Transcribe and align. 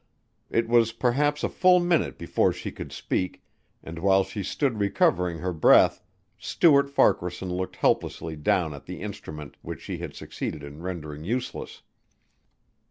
It 0.49 0.67
was 0.67 0.93
perhaps 0.93 1.43
a 1.43 1.47
full 1.47 1.79
minute 1.79 2.17
before 2.17 2.51
she 2.51 2.71
could 2.71 2.91
speak 2.91 3.43
and 3.83 3.99
while 3.99 4.23
she 4.23 4.41
stood 4.41 4.79
recovering 4.79 5.37
her 5.37 5.53
breath, 5.53 6.01
Stuart 6.39 6.89
Farquaharson 6.89 7.51
looked 7.53 7.75
helplessly 7.75 8.35
down 8.35 8.73
at 8.73 8.87
the 8.87 9.01
instrument 9.01 9.57
which 9.61 9.81
she 9.81 9.99
had 9.99 10.15
succeeded 10.15 10.63
in 10.63 10.81
rendering 10.81 11.23
useless. 11.23 11.83